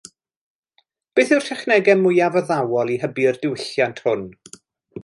Beth 1.19 1.33
yw'r 1.35 1.45
technegau 1.49 2.01
mwyaf 2.07 2.39
addawol 2.43 2.95
i 2.95 2.99
hybu'r 3.05 3.39
diwylliant 3.45 4.07
hwn? 4.09 4.27